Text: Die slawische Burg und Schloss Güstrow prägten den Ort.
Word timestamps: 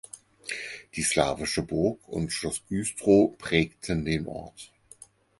Die 0.95 1.03
slawische 1.03 1.61
Burg 1.61 1.99
und 2.07 2.31
Schloss 2.33 2.63
Güstrow 2.67 3.37
prägten 3.37 4.03
den 4.03 4.25
Ort. 4.25 4.73